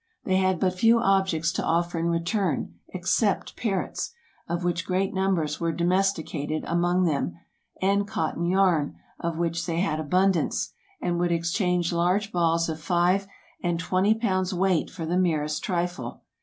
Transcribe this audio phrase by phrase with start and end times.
[0.25, 4.15] They had but few objects to offer in return, except parrots,
[4.49, 7.35] of which great numbers were domesticated among them,
[7.83, 13.27] and cotton yarn, of which they had abundance, and would exchange large balls of five
[13.61, 16.23] and twenty pounds' weight for the merest trifle.